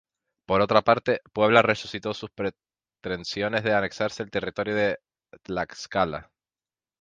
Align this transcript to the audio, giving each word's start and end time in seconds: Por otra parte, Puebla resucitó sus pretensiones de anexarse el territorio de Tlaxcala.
Por 0.47 0.61
otra 0.61 0.81
parte, 0.81 1.21
Puebla 1.31 1.61
resucitó 1.61 2.15
sus 2.15 2.31
pretensiones 3.03 3.61
de 3.63 3.75
anexarse 3.75 4.23
el 4.23 4.31
territorio 4.31 4.73
de 4.73 4.97
Tlaxcala. 5.43 6.31